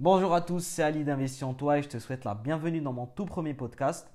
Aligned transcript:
Bonjour 0.00 0.32
à 0.32 0.40
tous, 0.40 0.64
c'est 0.64 0.82
Ali 0.82 1.04
d'Investi 1.04 1.44
en 1.44 1.52
toi 1.52 1.76
et 1.76 1.82
je 1.82 1.88
te 1.90 1.98
souhaite 1.98 2.24
la 2.24 2.34
bienvenue 2.34 2.80
dans 2.80 2.94
mon 2.94 3.04
tout 3.04 3.26
premier 3.26 3.52
podcast. 3.52 4.10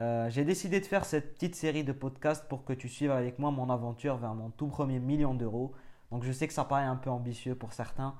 Euh, 0.00 0.30
j'ai 0.30 0.42
décidé 0.42 0.80
de 0.80 0.86
faire 0.86 1.04
cette 1.04 1.34
petite 1.34 1.54
série 1.54 1.84
de 1.84 1.92
podcasts 1.92 2.48
pour 2.48 2.64
que 2.64 2.72
tu 2.72 2.88
suives 2.88 3.10
avec 3.10 3.38
moi 3.38 3.50
mon 3.50 3.68
aventure 3.68 4.16
vers 4.16 4.32
mon 4.34 4.48
tout 4.48 4.68
premier 4.68 5.00
million 5.00 5.34
d'euros. 5.34 5.72
Donc 6.10 6.24
je 6.24 6.32
sais 6.32 6.48
que 6.48 6.54
ça 6.54 6.64
paraît 6.64 6.84
un 6.84 6.96
peu 6.96 7.10
ambitieux 7.10 7.54
pour 7.54 7.74
certains, 7.74 8.14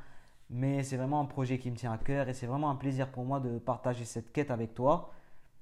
mais 0.51 0.83
c'est 0.83 0.99
vraiment 0.99 1.19
un 1.23 1.25
projet 1.25 1.59
qui 1.59 1.71
me 1.71 1.77
tient 1.77 1.93
à 1.93 1.97
cœur 1.97 2.29
et 2.29 2.35
c'est 2.35 2.45
vraiment 2.47 2.69
un 2.69 2.77
plaisir 2.77 3.11
pour 3.11 3.25
moi 3.25 3.41
de 3.41 3.59
partager 3.59 4.05
cette 4.05 4.31
quête 4.31 4.51
avec 4.51 4.75
toi. 4.75 5.13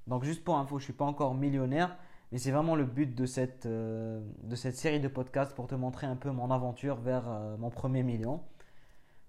Donc 0.09 0.25
juste 0.25 0.43
pour 0.43 0.57
info, 0.59 0.81
je 0.81 0.83
ne 0.83 0.87
suis 0.87 0.95
pas 0.95 1.05
encore 1.05 1.37
millionnaire, 1.37 1.97
mais 2.33 2.39
c'est 2.39 2.51
vraiment 2.51 2.75
le 2.75 2.87
but 2.87 3.15
de 3.15 3.27
cette, 3.27 3.67
euh, 3.67 4.21
de 4.43 4.57
cette 4.57 4.75
série 4.75 4.99
de 4.99 5.07
podcasts 5.07 5.55
pour 5.55 5.69
te 5.69 5.77
montrer 5.77 6.09
un 6.09 6.17
peu 6.17 6.33
mon 6.33 6.51
aventure 6.51 6.97
vers 6.97 7.23
euh, 7.29 7.57
mon 7.57 7.71
premier 7.71 8.03
million. 8.03 8.41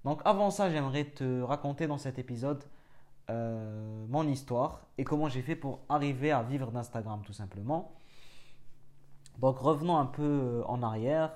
Donc 0.04 0.22
avant 0.26 0.50
ça, 0.50 0.70
j'aimerais 0.70 1.06
te 1.06 1.42
raconter 1.42 1.88
dans 1.88 1.98
cet 1.98 2.18
épisode 2.18 2.64
euh, 3.30 4.06
mon 4.10 4.28
histoire 4.28 4.82
et 4.98 5.04
comment 5.04 5.30
j'ai 5.30 5.42
fait 5.42 5.56
pour 5.56 5.80
arriver 5.90 6.32
à 6.32 6.42
vivre 6.42 6.72
d'Instagram 6.72 7.22
tout 7.26 7.34
simplement. 7.34 7.94
Donc 9.40 9.60
revenons 9.60 9.98
un 9.98 10.08
peu 10.08 10.24
euh, 10.24 10.64
en 10.66 10.82
arrière. 10.82 11.32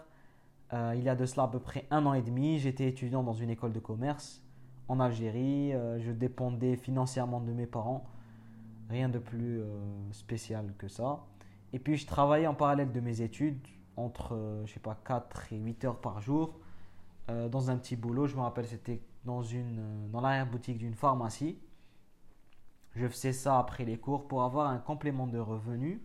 Euh, 0.74 0.94
il 0.98 1.04
y 1.04 1.10
a 1.10 1.16
de 1.16 1.26
cela 1.26 1.44
à 1.44 1.48
peu 1.48 1.60
près 1.60 1.86
un 1.91 2.05
an 2.08 2.14
et 2.16 2.24
demi, 2.24 2.58
j'étais 2.58 2.88
étudiant 2.88 3.22
dans 3.22 3.34
une 3.34 3.52
école 3.52 3.72
de 3.72 3.80
commerce 3.80 4.41
en 4.88 5.00
Algérie. 5.00 5.72
je 6.00 6.12
dépendais 6.12 6.76
financièrement 6.76 7.40
de 7.40 7.52
mes 7.52 7.66
parents. 7.66 8.05
Rien 8.90 9.10
de 9.10 9.18
plus 9.18 9.63
spécial 10.12 10.76
que 10.77 10.88
ça. 10.88 11.26
Et 11.74 11.80
puis 11.80 11.98
je 11.98 12.05
travaillais 12.05 12.46
en 12.46 12.54
parallèle 12.54 12.91
de 12.91 13.00
mes 13.00 13.22
études 13.22 13.66
entre, 13.98 14.62
je 14.66 14.72
sais 14.72 14.80
pas, 14.80 14.96
4 15.04 15.54
et 15.54 15.58
8 15.58 15.86
heures 15.86 16.02
par 16.02 16.22
jour 16.22 16.60
euh, 17.30 17.50
dans 17.50 17.70
un 17.70 17.78
petit 17.78 17.96
boulot. 17.96 18.28
Je 18.28 18.36
me 18.36 18.42
rappelle, 18.42 18.68
c'était 18.68 19.02
dans, 19.24 19.42
une, 19.42 19.80
euh, 19.80 20.08
dans 20.10 20.22
l'arrière-boutique 20.22 20.78
d'une 20.78 20.94
pharmacie. 20.94 21.58
Je 22.96 23.08
faisais 23.08 23.34
ça 23.34 23.60
après 23.60 23.84
les 23.84 23.98
cours 23.98 24.27
pour 24.27 24.44
avoir 24.44 24.70
un 24.70 24.77
complément 24.77 25.27
de 25.27 25.40
revenus. 25.40 25.99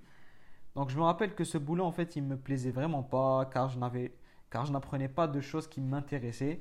Donc 0.74 0.90
je 0.90 0.96
me 0.96 1.02
rappelle 1.02 1.34
que 1.34 1.44
ce 1.44 1.58
boulot, 1.58 1.84
en 1.84 1.92
fait, 1.92 2.16
il 2.16 2.22
me 2.22 2.36
plaisait 2.36 2.70
vraiment 2.70 3.02
pas 3.02 3.44
car 3.52 3.68
je 3.68 3.78
n'avais 3.78 4.14
car 4.50 4.66
je 4.66 4.72
n'apprenais 4.72 5.08
pas 5.08 5.28
de 5.28 5.40
choses 5.40 5.68
qui 5.68 5.80
m'intéressaient. 5.80 6.60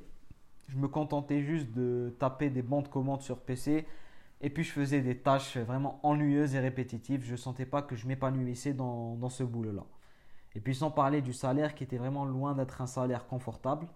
Je 0.68 0.76
me 0.76 0.86
contentais 0.86 1.42
juste 1.42 1.72
de 1.72 2.14
taper 2.20 2.50
des 2.50 2.62
bandes 2.62 2.88
commandes 2.88 3.22
sur 3.22 3.40
PC 3.40 3.86
et 4.40 4.50
puis 4.50 4.62
je 4.62 4.72
faisais 4.72 5.00
des 5.00 5.18
tâches 5.18 5.56
vraiment 5.56 5.98
ennuyeuses 6.04 6.54
et 6.54 6.60
répétitives. 6.60 7.24
Je 7.24 7.32
ne 7.32 7.36
sentais 7.36 7.66
pas 7.66 7.82
que 7.82 7.96
je 7.96 8.06
m'épanouissais 8.06 8.74
dans, 8.74 9.16
dans 9.16 9.28
ce 9.28 9.42
boulot-là. 9.42 9.84
Et 10.54 10.60
puis 10.60 10.74
sans 10.74 10.90
parler 10.90 11.22
du 11.22 11.32
salaire 11.32 11.74
qui 11.74 11.84
était 11.84 11.98
vraiment 11.98 12.24
loin 12.24 12.54
d'être 12.54 12.80
un 12.80 12.86
salaire 12.86 13.26
confortable. 13.26 13.88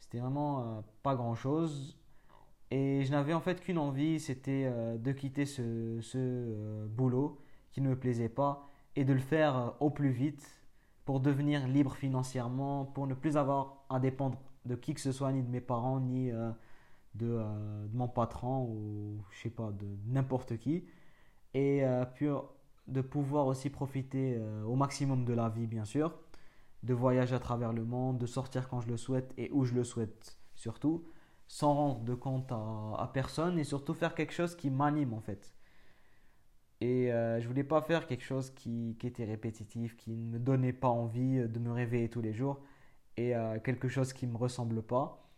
C'était 0.00 0.18
vraiment 0.18 0.60
euh, 0.60 0.80
pas 1.02 1.14
grand 1.14 1.34
chose. 1.34 1.98
Et 2.70 3.04
je 3.04 3.10
n'avais 3.10 3.34
en 3.34 3.40
fait 3.40 3.60
qu'une 3.60 3.78
envie, 3.78 4.20
c'était 4.20 4.64
euh, 4.66 4.98
de 4.98 5.12
quitter 5.12 5.46
ce, 5.46 6.00
ce 6.00 6.18
euh, 6.18 6.86
boulot 6.88 7.40
qui 7.72 7.80
ne 7.80 7.90
me 7.90 7.96
plaisait 7.98 8.28
pas 8.28 8.68
et 8.96 9.04
de 9.04 9.12
le 9.12 9.20
faire 9.20 9.74
au 9.80 9.90
plus 9.90 10.10
vite 10.10 10.62
pour 11.04 11.20
devenir 11.20 11.66
libre 11.66 11.94
financièrement, 11.94 12.84
pour 12.84 13.06
ne 13.06 13.14
plus 13.14 13.36
avoir 13.36 13.84
à 13.88 14.00
dépendre 14.00 14.38
de 14.66 14.74
qui 14.74 14.94
que 14.94 15.00
ce 15.00 15.12
soit, 15.12 15.32
ni 15.32 15.42
de 15.42 15.48
mes 15.48 15.60
parents, 15.60 16.00
ni 16.00 16.30
de, 16.30 16.52
de, 17.14 17.42
mon 17.94 18.08
patron 18.08 18.64
ou 18.64 19.22
je 19.30 19.42
sais 19.42 19.50
pas, 19.50 19.70
de 19.72 19.86
n'importe 20.06 20.58
qui. 20.58 20.84
Et 21.54 21.82
puis 22.14 22.26
de 22.88 23.00
pouvoir 23.00 23.46
aussi 23.46 23.70
profiter 23.70 24.38
au 24.66 24.74
maximum 24.74 25.24
de 25.24 25.32
la 25.32 25.48
vie, 25.48 25.66
bien 25.66 25.84
sûr 25.84 26.12
de 26.82 26.94
voyager 26.94 27.34
à 27.34 27.38
travers 27.38 27.72
le 27.72 27.84
monde, 27.84 28.18
de 28.18 28.26
sortir 28.26 28.68
quand 28.68 28.80
je 28.80 28.88
le 28.88 28.96
souhaite 28.96 29.32
et 29.36 29.50
où 29.52 29.64
je 29.64 29.74
le 29.74 29.84
souhaite 29.84 30.38
surtout, 30.54 31.04
sans 31.46 31.74
rendre 31.74 32.00
de 32.00 32.14
compte 32.14 32.52
à, 32.52 33.10
personne 33.12 33.58
et 33.58 33.64
surtout 33.64 33.94
faire 33.94 34.14
quelque 34.14 34.32
chose 34.32 34.54
qui 34.56 34.70
m'anime 34.70 35.14
en 35.14 35.20
fait. 35.20 35.54
Et 36.80 37.12
euh, 37.12 37.40
je 37.40 37.48
voulais 37.48 37.64
pas 37.64 37.82
faire 37.82 38.06
quelque 38.06 38.22
chose 38.22 38.50
qui, 38.50 38.96
était 39.02 39.24
répétitif, 39.24 39.96
qui 39.96 40.16
ne 40.16 40.32
me 40.32 40.38
donnait 40.38 40.72
pas 40.72 40.88
envie 40.88 41.48
de 41.48 41.58
me 41.58 41.72
réveiller 41.72 42.08
tous 42.08 42.20
les 42.20 42.32
jours 42.32 42.60
et 43.16 43.34
euh, 43.34 43.58
quelque 43.58 43.88
chose 43.88 44.12
qui 44.12 44.26
me 44.26 44.36
ressemble 44.36 44.82
pas. 44.82 45.28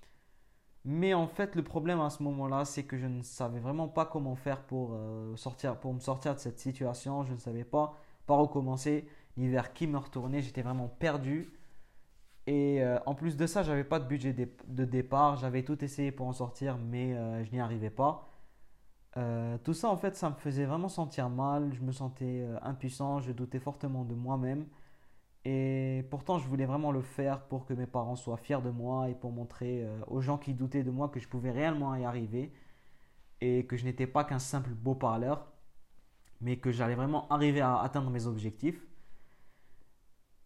Mais 0.84 1.12
en 1.14 1.26
fait, 1.26 1.56
le 1.56 1.62
problème 1.62 2.00
à 2.00 2.10
ce 2.10 2.22
moment-là, 2.22 2.64
c'est 2.64 2.84
que 2.84 2.96
je 2.96 3.06
ne 3.06 3.22
savais 3.22 3.60
vraiment 3.60 3.88
pas 3.88 4.06
comment 4.06 4.34
faire 4.34 4.62
pour, 4.62 4.94
euh, 4.94 5.36
sortir, 5.36 5.78
pour 5.78 5.92
me 5.92 6.00
sortir 6.00 6.34
de 6.34 6.40
cette 6.40 6.58
situation. 6.58 7.24
Je 7.24 7.32
ne 7.34 7.38
savais 7.38 7.64
pas 7.64 7.94
par 8.26 8.40
où 8.40 8.46
commencer 8.48 9.06
vers 9.48 9.72
qui 9.72 9.86
me 9.86 9.98
retourner. 9.98 10.42
J'étais 10.42 10.62
vraiment 10.62 10.88
perdu. 10.88 11.52
Et 12.46 12.82
euh, 12.82 12.98
en 13.06 13.14
plus 13.14 13.36
de 13.36 13.46
ça, 13.46 13.62
j'avais 13.62 13.84
pas 13.84 14.00
de 14.00 14.06
budget 14.06 14.34
de 14.34 14.84
départ. 14.84 15.36
J'avais 15.36 15.62
tout 15.62 15.82
essayé 15.84 16.12
pour 16.12 16.26
en 16.26 16.32
sortir, 16.32 16.78
mais 16.78 17.14
euh, 17.14 17.44
je 17.44 17.52
n'y 17.52 17.60
arrivais 17.60 17.90
pas. 17.90 18.28
Euh, 19.16 19.58
tout 19.64 19.74
ça, 19.74 19.88
en 19.90 19.96
fait, 19.96 20.16
ça 20.16 20.30
me 20.30 20.34
faisait 20.36 20.64
vraiment 20.64 20.88
sentir 20.88 21.28
mal. 21.30 21.72
Je 21.72 21.82
me 21.82 21.92
sentais 21.92 22.46
impuissant. 22.62 23.20
Je 23.20 23.32
doutais 23.32 23.60
fortement 23.60 24.04
de 24.04 24.14
moi-même. 24.14 24.66
Et 25.44 26.06
pourtant, 26.10 26.38
je 26.38 26.48
voulais 26.48 26.66
vraiment 26.66 26.92
le 26.92 27.02
faire 27.02 27.42
pour 27.46 27.64
que 27.66 27.72
mes 27.72 27.86
parents 27.86 28.16
soient 28.16 28.36
fiers 28.36 28.60
de 28.62 28.70
moi 28.70 29.08
et 29.08 29.14
pour 29.14 29.32
montrer 29.32 29.86
aux 30.06 30.20
gens 30.20 30.36
qui 30.36 30.52
doutaient 30.52 30.82
de 30.82 30.90
moi 30.90 31.08
que 31.08 31.18
je 31.18 31.28
pouvais 31.28 31.50
réellement 31.50 31.94
y 31.94 32.04
arriver 32.04 32.52
et 33.40 33.66
que 33.66 33.76
je 33.76 33.84
n'étais 33.84 34.06
pas 34.06 34.24
qu'un 34.24 34.38
simple 34.38 34.70
beau 34.70 34.94
parleur, 34.94 35.46
mais 36.40 36.58
que 36.58 36.70
j'allais 36.70 36.94
vraiment 36.94 37.28
arriver 37.28 37.60
à 37.60 37.80
atteindre 37.80 38.10
mes 38.10 38.26
objectifs. 38.26 38.86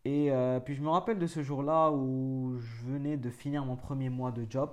Et 0.05 0.31
euh, 0.31 0.61
puis 0.61 0.75
je 0.75 0.83
me 0.83 0.89
rappelle 0.91 1.19
de 1.19 1.27
ce 1.27 1.43
jour-là 1.43 1.91
où 1.91 2.57
je 2.59 2.85
venais 2.85 3.17
de 3.17 3.31
finir 3.31 3.65
mon 3.65 3.77
premier 3.77 4.11
mois 4.11 4.33
de 4.33 4.47
job. 4.49 4.71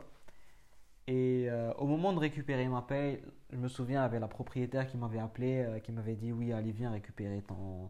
Et 1.08 1.48
euh, 1.50 1.74
au 1.76 1.88
moment 1.88 2.14
de 2.14 2.20
récupérer 2.20 2.68
ma 2.68 2.82
paye, 2.82 3.22
je 3.52 3.58
me 3.58 3.68
souviens, 3.68 4.02
il 4.02 4.04
y 4.04 4.06
avait 4.06 4.20
la 4.20 4.28
propriétaire 4.28 4.88
qui 4.88 4.98
m'avait 4.98 5.20
appelé, 5.20 5.64
euh, 5.64 5.80
qui 5.80 5.92
m'avait 5.92 6.16
dit 6.16 6.32
Oui, 6.32 6.52
allez, 6.54 6.72
viens 6.72 6.92
récupérer 6.92 7.42
ton, 7.42 7.90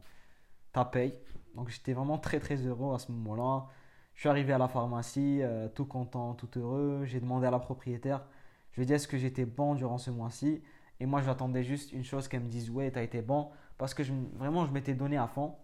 ta 0.73 0.85
paye. 0.85 1.13
Donc 1.55 1.69
j'étais 1.69 1.93
vraiment 1.93 2.17
très 2.17 2.39
très 2.39 2.57
heureux 2.57 2.93
à 2.95 2.99
ce 2.99 3.11
moment-là. 3.11 3.67
Je 4.15 4.21
suis 4.21 4.29
arrivé 4.29 4.53
à 4.53 4.57
la 4.57 4.67
pharmacie, 4.67 5.41
tout 5.75 5.85
content, 5.85 6.35
tout 6.35 6.49
heureux. 6.59 7.03
J'ai 7.05 7.19
demandé 7.19 7.47
à 7.47 7.51
la 7.51 7.59
propriétaire 7.59 8.23
Je 8.71 8.77
lui 8.77 8.83
ai 8.83 8.85
dit 8.85 8.93
Est-ce 8.93 9.07
que 9.07 9.17
j'étais 9.17 9.45
bon 9.45 9.75
durant 9.75 9.97
ce 9.97 10.11
mois-ci? 10.11 10.61
Et 10.99 11.05
moi, 11.05 11.21
j'attendais 11.21 11.63
juste 11.63 11.91
une 11.93 12.03
chose 12.03 12.27
qu'elle 12.27 12.43
me 12.43 12.49
dise 12.49 12.69
Ouais, 12.69 12.91
t'as 12.91 13.03
été 13.03 13.21
bon. 13.21 13.49
Parce 13.77 13.93
que 13.93 14.03
vraiment, 14.37 14.65
je 14.65 14.71
m'étais 14.71 14.93
donné 14.93 15.17
à 15.17 15.27
fond. 15.27 15.55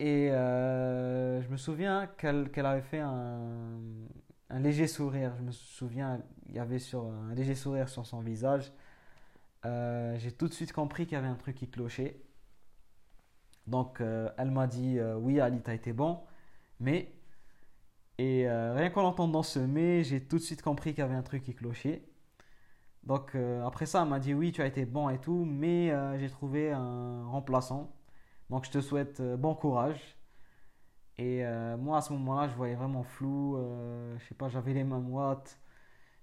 Et 0.00 0.30
euh, 0.30 1.42
je 1.42 1.48
me 1.48 1.58
souviens 1.58 2.06
qu'elle 2.16 2.48
avait 2.64 2.80
fait 2.80 3.00
un, 3.00 3.78
léger 4.50 4.86
sourire. 4.86 5.34
Je 5.36 5.42
me 5.42 5.52
souviens, 5.52 6.22
il 6.48 6.54
y 6.54 6.58
avait 6.58 6.78
sur, 6.78 7.04
un 7.04 7.34
léger 7.34 7.54
sourire 7.54 7.86
sur 7.90 8.06
son 8.06 8.20
visage. 8.20 8.72
Euh, 9.66 10.18
j'ai 10.18 10.32
tout 10.32 10.48
de 10.48 10.54
suite 10.54 10.72
compris 10.72 11.04
qu'il 11.04 11.16
y 11.16 11.18
avait 11.18 11.28
un 11.28 11.34
truc 11.34 11.56
qui 11.56 11.68
clochait. 11.68 12.18
Donc, 13.66 14.00
euh, 14.00 14.30
elle 14.38 14.50
m'a 14.50 14.66
dit 14.66 14.98
Oui, 15.18 15.38
Ali, 15.38 15.60
t'as 15.60 15.74
été 15.74 15.92
bon. 15.92 16.20
Mais, 16.80 17.12
et 18.16 18.50
rien 18.50 18.88
qu'en 18.88 19.04
entendant 19.04 19.42
ce 19.42 19.58
mais, 19.58 20.02
j'ai 20.02 20.24
tout 20.26 20.38
de 20.38 20.42
suite 20.42 20.62
compris 20.62 20.92
qu'il 20.94 21.00
y 21.00 21.02
avait 21.02 21.14
un 21.14 21.22
truc 21.22 21.42
qui 21.42 21.54
clochait. 21.54 22.08
Donc, 23.02 23.36
après 23.66 23.84
ça, 23.84 24.02
elle 24.02 24.08
m'a 24.08 24.18
dit 24.18 24.32
Oui, 24.32 24.52
tu 24.52 24.62
as 24.62 24.66
été 24.66 24.86
bon 24.86 25.10
et 25.10 25.18
tout. 25.18 25.44
Mais 25.44 25.92
j'ai 26.18 26.30
trouvé 26.30 26.72
un 26.72 27.26
remplaçant 27.26 27.99
donc 28.50 28.64
je 28.66 28.70
te 28.70 28.80
souhaite 28.80 29.20
euh, 29.20 29.36
bon 29.36 29.54
courage. 29.54 30.16
Et 31.18 31.44
euh, 31.44 31.76
moi 31.76 31.98
à 31.98 32.00
ce 32.02 32.12
moment-là, 32.14 32.48
je 32.48 32.56
voyais 32.56 32.74
vraiment 32.74 33.04
flou. 33.04 33.56
Euh, 33.56 34.16
je 34.18 34.26
sais 34.26 34.34
pas, 34.34 34.48
j'avais 34.48 34.74
les 34.74 34.84
mains 34.84 35.00
moites. 35.00 35.60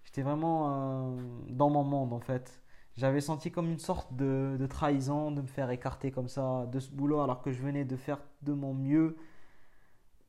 J'étais 0.04 0.22
vraiment 0.22 1.18
dans 1.50 1.70
mon 1.70 1.84
monde 1.84 2.14
en 2.14 2.20
fait. 2.20 2.62
J'avais 2.96 3.22
senti 3.22 3.52
comme 3.52 3.70
une 3.70 3.80
sorte 3.80 4.16
de, 4.16 4.58
trahison 4.70 5.32
de 5.32 5.42
me 5.42 5.48
faire 5.48 5.70
écarter 5.70 6.12
comme 6.12 6.30
ça 6.30 6.66
de 6.72 6.80
ce 6.80 6.92
boulot 6.92 7.20
alors 7.22 7.42
que 7.42 7.52
je 7.52 7.62
venais 7.62 7.86
de 7.86 7.96
faire 7.98 8.20
de 8.42 8.54
mon 8.54 8.74
mieux. 8.74 9.18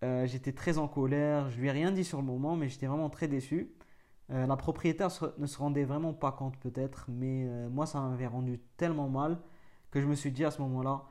j'étais 0.03 0.53
très 0.53 0.78
en 0.78 0.88
colère. 0.88 1.50
Je 1.50 1.60
lui 1.60 1.69
ai 1.69 1.70
rien 1.70 1.92
dit 1.92 2.04
sur 2.04 2.19
le 2.19 2.25
moment, 2.26 2.56
mais 2.56 2.69
j'étais 2.69 2.87
vraiment 2.87 3.08
très 3.10 3.28
déçu. 3.28 3.72
la 4.28 4.56
propriétaire 4.56 5.10
ne 5.38 5.47
se 5.47 5.58
rendait 5.58 5.84
vraiment 5.84 6.12
pas 6.12 6.32
compte 6.32 6.56
peut-être, 6.58 7.06
mais 7.08 7.46
moi 7.70 7.87
ça 7.87 8.00
m'avait 8.00 8.26
rendu 8.26 8.58
tellement 8.76 9.08
mal 9.08 9.38
que 9.93 10.00
je 10.00 10.06
me 10.06 10.14
suis 10.17 10.32
dit 10.32 10.44
à 10.44 10.50
ce 10.50 10.61
moment-là, 10.62 11.05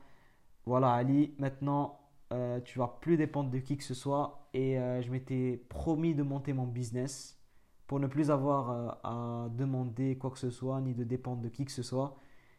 voilà 0.68 0.92
Ali, 0.92 1.34
maintenant 1.38 1.98
euh, 2.30 2.60
tu 2.60 2.78
vas 2.78 2.98
plus 3.00 3.16
dépendre 3.16 3.48
de 3.48 3.58
qui 3.58 3.78
que 3.78 3.82
ce 3.82 3.94
soit 3.94 4.50
et 4.52 4.78
euh, 4.78 5.00
je 5.00 5.10
m'étais 5.10 5.64
promis 5.70 6.14
de 6.14 6.22
monter 6.22 6.52
mon 6.52 6.66
business 6.66 7.40
pour 7.86 7.98
ne 8.00 8.06
plus 8.06 8.30
avoir 8.30 8.70
euh, 8.70 8.90
à 9.02 9.48
demander 9.56 10.18
quoi 10.18 10.30
que 10.30 10.38
ce 10.38 10.50
soit 10.50 10.78
ni 10.82 10.92
de 10.92 11.04
dépendre 11.04 11.40
de 11.40 11.48
qui 11.48 11.64
que 11.64 11.72
ce 11.72 11.82
soit 11.82 12.18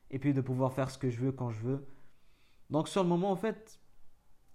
et 0.09 0.17
puis 0.17 0.33
de 0.33 0.41
pouvoir 0.41 0.73
faire 0.73 0.89
ce 0.89 0.97
que 0.97 1.11
je 1.11 1.19
veux 1.19 1.31
quand 1.31 1.51
je 1.51 1.59
veux. 1.61 1.87
Donc 2.71 2.87
sur 2.87 3.03
le 3.03 3.09
moment 3.09 3.29
en 3.29 3.35
fait 3.35 3.79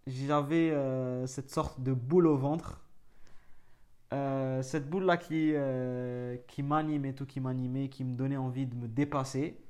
j'avais 0.08 0.70
cette 1.28 1.50
sorte 1.50 1.80
de 1.80 1.92
boule 1.92 2.26
au 2.26 2.36
ventre. 2.36 2.84
cette 4.62 4.90
boule 4.90 5.04
là 5.04 5.16
qui, 5.16 5.54
qui 6.48 6.62
m'animait, 6.64 7.14
tout 7.14 7.24
qui 7.24 7.38
m'animait, 7.38 7.88
qui 7.88 8.02
me 8.02 8.16
donnait 8.16 8.36
envie 8.36 8.66
de 8.66 8.74
me 8.74 8.88
dépasser. 8.88 9.64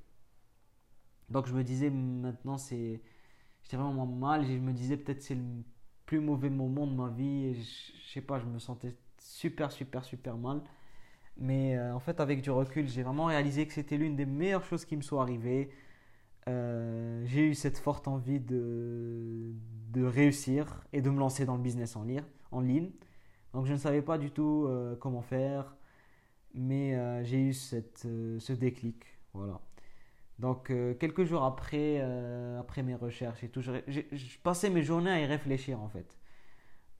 Donc 1.28 1.46
je 1.46 1.54
me 1.54 1.62
disais 1.62 1.90
maintenant 1.90 2.56
c'est 2.56 3.02
j'étais 3.64 3.76
vraiment 3.76 4.06
mal. 4.06 4.46
Je 4.46 4.52
me 4.52 4.72
disais 4.72 4.96
peut-être 4.96 5.22
c'est 5.22 5.34
le 5.34 5.42
plus 6.06 6.20
mauvais 6.20 6.50
moment 6.50 6.86
de 6.86 6.94
ma 6.94 7.08
vie. 7.08 7.46
Et 7.46 7.54
je, 7.54 8.12
sais 8.12 8.20
pas, 8.20 8.38
je 8.38 8.46
me 8.46 8.58
sentais 8.58 8.94
super, 9.18 9.72
super, 9.72 10.04
super 10.04 10.36
mal. 10.36 10.62
Mais 11.36 11.78
en 11.80 11.98
fait, 11.98 12.20
avec 12.20 12.42
du 12.42 12.50
recul, 12.50 12.86
j'ai 12.88 13.02
vraiment 13.02 13.26
réalisé 13.26 13.66
que 13.66 13.72
c'était 13.72 13.96
l'une 13.96 14.16
des 14.16 14.26
meilleures 14.26 14.64
choses 14.64 14.84
qui 14.84 14.96
me 14.96 15.02
soit 15.02 15.22
arrivées. 15.22 15.70
j'ai 16.46 17.48
eu 17.48 17.54
cette 17.54 17.78
forte 17.78 18.06
envie 18.08 18.40
de, 18.40 19.52
de 19.92 20.04
réussir 20.04 20.84
et 20.92 21.02
de 21.02 21.10
me 21.10 21.18
lancer 21.18 21.44
dans 21.44 21.56
le 21.56 21.62
business 21.62 21.96
en, 21.96 22.06
en 22.52 22.60
ligne. 22.60 22.90
Donc 23.52 23.66
je 23.66 23.72
ne 23.72 23.78
savais 23.78 24.02
pas 24.02 24.18
du 24.18 24.30
tout 24.30 24.68
comment 25.00 25.22
faire, 25.22 25.76
mais 26.54 27.24
j'ai 27.24 27.40
eu 27.40 27.52
cette, 27.52 28.06
ce 28.38 28.52
déclic. 28.52 29.04
Voilà. 29.32 29.60
Donc, 30.38 30.70
euh, 30.70 30.94
quelques 30.94 31.24
jours 31.24 31.44
après, 31.44 31.98
euh, 32.00 32.58
après 32.58 32.82
mes 32.82 32.94
recherches 32.94 33.44
et 33.44 33.48
tout, 33.48 33.60
je, 33.60 33.72
passais 34.42 34.70
mes 34.70 34.82
journées 34.82 35.10
à 35.10 35.20
y 35.20 35.26
réfléchir 35.26 35.80
en 35.80 35.88
fait. 35.88 36.18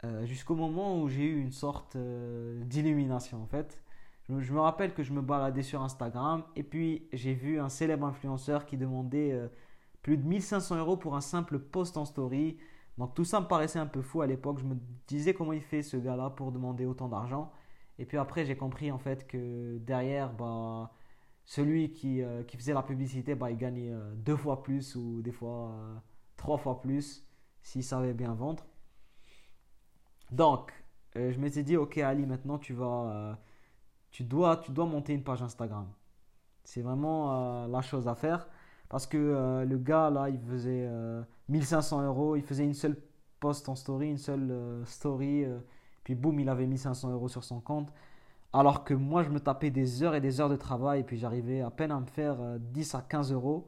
Euh, 0.04 0.24
jusqu'au 0.26 0.54
moment 0.54 1.00
où 1.00 1.08
j'ai 1.08 1.24
eu 1.24 1.40
une 1.40 1.52
sorte 1.52 1.96
d'illumination 1.96 3.42
en 3.42 3.46
fait. 3.46 3.82
Je, 4.28 4.40
je, 4.40 4.52
me 4.52 4.60
rappelle 4.60 4.94
que 4.94 5.02
je 5.02 5.12
me 5.12 5.20
baladais 5.20 5.62
sur 5.62 5.82
Instagram 5.82 6.44
et 6.56 6.62
puis 6.62 7.08
j'ai 7.12 7.34
vu 7.34 7.58
un 7.58 7.68
célèbre 7.68 8.06
influenceur 8.06 8.66
qui 8.66 8.76
demandait 8.76 9.38
plus 10.02 10.16
de 10.16 10.26
1500 10.26 10.76
euros 10.76 10.96
pour 10.96 11.16
un 11.16 11.20
simple 11.20 11.58
post 11.58 11.96
en 11.96 12.04
story. 12.04 12.56
Donc 12.98 13.14
tout 13.14 13.24
ça 13.24 13.40
me 13.40 13.46
paraissait 13.46 13.78
un 13.78 13.86
peu 13.86 14.02
fou 14.02 14.22
à 14.22 14.26
l'époque. 14.26 14.58
Je 14.60 14.64
me 14.64 14.76
disais 15.08 15.34
comment 15.34 15.52
il 15.52 15.60
fait 15.60 15.82
ce 15.82 15.96
gars-là 15.96 16.30
pour 16.30 16.52
demander 16.52 16.86
autant 16.86 17.08
d'argent. 17.08 17.50
Et 17.98 18.04
puis 18.04 18.18
après 18.18 18.44
j'ai 18.44 18.56
compris 18.56 18.92
en 18.92 18.98
fait 18.98 19.26
que 19.26 19.78
derrière, 19.78 20.32
bah 20.32 20.92
celui 21.44 21.92
qui, 21.92 22.22
euh, 22.22 22.42
qui, 22.42 22.56
faisait 22.56 22.72
la 22.72 22.82
publicité, 22.82 23.34
bah, 23.34 23.50
il 23.50 23.56
gagnait 23.56 23.90
euh, 23.92 24.14
deux 24.16 24.36
fois 24.36 24.62
plus 24.62 24.96
ou 24.96 25.20
des 25.22 25.32
fois 25.32 25.72
euh, 25.72 25.94
trois 26.36 26.56
fois 26.56 26.80
plus 26.80 27.26
s'il 27.62 27.84
savait 27.84 28.14
bien 28.14 28.34
vendre. 28.34 28.64
Donc, 30.30 30.72
je 31.14 31.38
m'étais 31.38 31.62
dit, 31.62 31.76
ok 31.76 31.98
Ali, 31.98 32.26
maintenant 32.26 32.58
tu 32.58 32.74
vas, 32.74 33.38
tu 34.10 34.24
dois, 34.24 34.56
tu 34.56 34.72
dois 34.72 34.84
monter 34.84 35.12
une 35.14 35.22
page 35.22 35.42
Instagram. 35.42 35.88
C'est 36.64 36.82
vraiment 36.82 37.66
la 37.68 37.80
chose 37.82 38.08
à 38.08 38.16
faire 38.16 38.48
parce 38.88 39.06
que 39.06 39.64
le 39.64 39.78
gars 39.78 40.10
là, 40.10 40.28
il 40.28 40.40
faisait 40.40 40.90
1500 41.48 42.04
euros, 42.04 42.34
il 42.34 42.42
faisait 42.42 42.64
une 42.64 42.74
seule 42.74 43.00
post 43.38 43.68
en 43.68 43.76
story, 43.76 44.08
une 44.08 44.18
seule 44.18 44.82
story, 44.86 45.46
puis 46.02 46.16
boum, 46.16 46.40
il 46.40 46.48
avait 46.48 46.66
1500 46.66 47.12
euros 47.12 47.28
sur 47.28 47.44
son 47.44 47.60
compte. 47.60 47.92
Alors 48.54 48.84
que 48.84 48.94
moi, 48.94 49.24
je 49.24 49.30
me 49.30 49.40
tapais 49.40 49.70
des 49.70 50.04
heures 50.04 50.14
et 50.14 50.20
des 50.20 50.40
heures 50.40 50.48
de 50.48 50.54
travail 50.54 51.00
et 51.00 51.02
puis 51.02 51.18
j'arrivais 51.18 51.60
à 51.60 51.72
peine 51.72 51.90
à 51.90 51.98
me 51.98 52.06
faire 52.06 52.36
10 52.60 52.94
euh, 52.94 52.98
à 52.98 53.02
15 53.02 53.32
euros. 53.32 53.66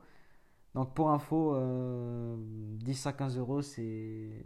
Donc 0.74 0.94
pour 0.94 1.10
info, 1.10 1.54
10 1.56 1.56
euh, 1.56 3.08
à 3.10 3.12
15 3.12 3.36
euros, 3.38 3.62
c'est 3.62 4.44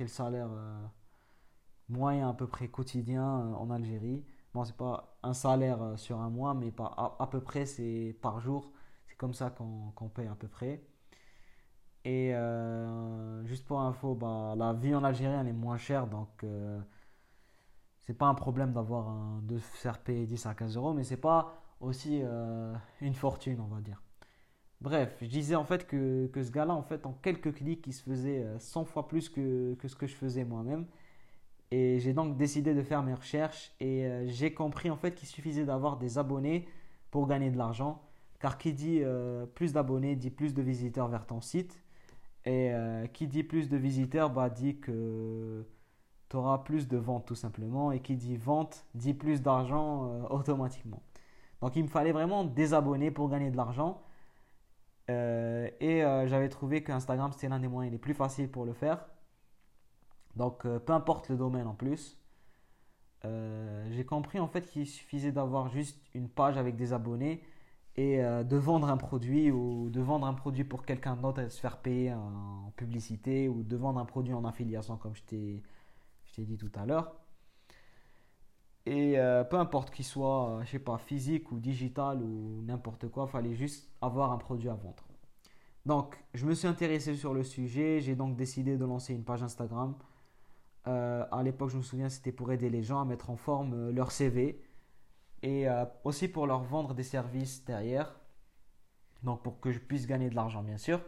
le 0.00 0.06
salaire 0.06 0.50
euh, 0.52 0.84
moyen 1.88 2.28
à 2.28 2.34
peu 2.34 2.46
près 2.46 2.68
quotidien 2.68 3.24
en 3.24 3.70
Algérie. 3.70 4.26
Bon, 4.52 4.62
c'est 4.64 4.76
pas 4.76 5.16
un 5.22 5.32
salaire 5.32 5.94
sur 5.96 6.20
un 6.20 6.28
mois, 6.28 6.52
mais 6.52 6.70
pas, 6.70 7.16
à, 7.18 7.26
peu 7.26 7.40
près 7.40 7.64
c'est 7.64 8.14
par 8.20 8.40
jour. 8.40 8.72
C'est 9.06 9.16
comme 9.16 9.32
ça 9.32 9.50
qu'on 9.50 10.08
paye 10.10 10.26
à 10.28 10.34
peu 10.34 10.48
près. 10.48 10.82
Et 12.04 12.34
juste 13.44 13.66
pour 13.66 13.80
info, 13.80 14.14
bah, 14.14 14.54
la 14.56 14.74
vie 14.74 14.94
en 14.94 15.04
Algérie 15.04 15.34
elle 15.34 15.48
est 15.48 15.52
moins 15.52 15.78
chère, 15.78 16.06
donc 16.06 16.44
c'est 18.08 18.16
pas 18.16 18.24
un 18.24 18.34
problème 18.34 18.72
d'avoir 18.72 19.14
de 19.42 19.58
faire 19.58 19.98
payer 19.98 20.24
10 20.24 20.46
à 20.46 20.54
15 20.54 20.78
euros, 20.78 20.94
mais 20.94 21.04
c'est 21.04 21.18
pas 21.18 21.62
aussi 21.78 22.22
euh, 22.24 22.72
une 23.02 23.12
fortune, 23.12 23.60
on 23.60 23.66
va 23.66 23.82
dire. 23.82 24.02
Bref, 24.80 25.14
je 25.20 25.26
disais 25.26 25.56
en 25.56 25.64
fait 25.64 25.86
que, 25.86 26.26
que 26.28 26.42
ce 26.42 26.50
gars-là, 26.50 26.72
en 26.72 26.80
fait, 26.80 27.04
en 27.04 27.12
quelques 27.12 27.52
clics, 27.52 27.86
il 27.86 27.92
se 27.92 28.02
faisait 28.02 28.46
100 28.58 28.80
euh, 28.80 28.84
fois 28.86 29.08
plus 29.08 29.28
que, 29.28 29.74
que 29.74 29.88
ce 29.88 29.94
que 29.94 30.06
je 30.06 30.14
faisais 30.14 30.46
moi-même. 30.46 30.86
Et 31.70 31.98
j'ai 31.98 32.14
donc 32.14 32.38
décidé 32.38 32.72
de 32.72 32.82
faire 32.82 33.02
mes 33.02 33.12
recherches 33.12 33.72
et 33.78 34.06
euh, 34.06 34.26
j'ai 34.26 34.54
compris 34.54 34.88
en 34.88 34.96
fait 34.96 35.14
qu'il 35.14 35.28
suffisait 35.28 35.66
d'avoir 35.66 35.98
des 35.98 36.16
abonnés 36.16 36.66
pour 37.10 37.26
gagner 37.26 37.50
de 37.50 37.58
l'argent. 37.58 38.00
Car 38.40 38.56
qui 38.56 38.72
dit 38.72 39.02
plus 39.54 39.74
d'abonnés 39.74 40.16
dit 40.16 40.30
plus 40.30 40.54
de 40.54 40.62
visiteurs 40.62 41.08
vers 41.08 41.26
ton 41.26 41.42
site. 41.42 41.78
Et 42.46 42.72
qui 43.12 43.26
dit 43.26 43.42
plus 43.42 43.68
de 43.68 43.76
visiteurs 43.76 44.30
bah, 44.30 44.48
dit 44.48 44.78
que 44.78 45.66
tu 46.28 46.36
auras 46.36 46.58
plus 46.58 46.88
de 46.88 46.96
ventes 46.96 47.26
tout 47.26 47.34
simplement. 47.34 47.92
Et 47.92 48.00
qui 48.00 48.16
dit 48.16 48.36
vente 48.36 48.84
dit 48.94 49.14
plus 49.14 49.42
d'argent 49.42 50.04
euh, 50.04 50.28
automatiquement. 50.28 51.02
Donc 51.60 51.76
il 51.76 51.84
me 51.84 51.88
fallait 51.88 52.12
vraiment 52.12 52.44
des 52.44 52.74
abonnés 52.74 53.10
pour 53.10 53.28
gagner 53.28 53.50
de 53.50 53.56
l'argent. 53.56 54.02
Euh, 55.10 55.68
et 55.80 56.04
euh, 56.04 56.26
j'avais 56.28 56.50
trouvé 56.50 56.82
qu'Instagram 56.82 57.32
c'était 57.32 57.48
l'un 57.48 57.60
des 57.60 57.68
moyens 57.68 57.92
les 57.92 57.98
plus 57.98 58.14
faciles 58.14 58.50
pour 58.50 58.64
le 58.64 58.72
faire. 58.72 59.06
Donc 60.36 60.62
peu 60.62 60.92
importe 60.92 61.30
le 61.30 61.36
domaine 61.36 61.66
en 61.66 61.74
plus. 61.74 62.16
J'ai 63.90 64.04
compris 64.04 64.38
en 64.38 64.46
fait 64.46 64.62
qu'il 64.62 64.86
suffisait 64.86 65.32
d'avoir 65.32 65.68
juste 65.68 66.00
une 66.14 66.28
page 66.28 66.56
avec 66.56 66.76
des 66.76 66.92
abonnés 66.92 67.42
et 67.96 68.18
de 68.18 68.56
vendre 68.56 68.88
un 68.88 68.96
produit 68.96 69.50
ou 69.50 69.90
de 69.90 70.00
vendre 70.00 70.26
un 70.26 70.34
produit 70.34 70.62
pour 70.62 70.84
quelqu'un 70.84 71.16
d'autre 71.16 71.40
et 71.40 71.50
se 71.50 71.58
faire 71.58 71.78
payer 71.78 72.14
en 72.14 72.72
publicité 72.76 73.48
ou 73.48 73.64
de 73.64 73.76
vendre 73.76 73.98
un 73.98 74.04
produit 74.04 74.32
en 74.32 74.44
affiliation 74.44 74.96
comme 74.96 75.16
je 75.16 75.22
t'ai 75.22 75.62
dit 76.42 76.56
tout 76.56 76.72
à 76.74 76.86
l'heure. 76.86 77.14
Et 78.86 79.18
euh, 79.18 79.44
peu 79.44 79.58
importe 79.58 79.90
qu'il 79.90 80.04
soit, 80.04 80.48
euh, 80.48 80.64
je 80.64 80.70
sais 80.70 80.78
pas, 80.78 80.96
physique 80.96 81.52
ou 81.52 81.58
digital 81.58 82.22
ou 82.22 82.62
n'importe 82.62 83.08
quoi, 83.08 83.26
fallait 83.26 83.54
juste 83.54 83.90
avoir 84.00 84.32
un 84.32 84.38
produit 84.38 84.70
à 84.70 84.74
vendre. 84.74 85.04
Donc, 85.84 86.16
je 86.32 86.46
me 86.46 86.54
suis 86.54 86.66
intéressé 86.66 87.14
sur 87.14 87.34
le 87.34 87.42
sujet. 87.44 88.00
J'ai 88.00 88.14
donc 88.14 88.34
décidé 88.36 88.78
de 88.78 88.84
lancer 88.86 89.12
une 89.12 89.24
page 89.24 89.42
Instagram. 89.42 89.94
Euh, 90.86 91.24
à 91.30 91.42
l'époque, 91.42 91.68
je 91.68 91.76
me 91.76 91.82
souviens, 91.82 92.08
c'était 92.08 92.32
pour 92.32 92.50
aider 92.50 92.70
les 92.70 92.82
gens 92.82 93.00
à 93.00 93.04
mettre 93.04 93.28
en 93.28 93.36
forme 93.36 93.90
leur 93.90 94.10
CV 94.10 94.62
et 95.42 95.66
aussi 96.02 96.26
pour 96.26 96.48
leur 96.48 96.62
vendre 96.62 96.94
des 96.94 97.04
services 97.04 97.64
derrière. 97.64 98.18
Donc, 99.22 99.42
pour 99.42 99.60
que 99.60 99.70
je 99.70 99.78
puisse 99.78 100.06
gagner 100.06 100.30
de 100.30 100.34
l'argent, 100.34 100.62
bien 100.62 100.78
sûr. 100.78 101.00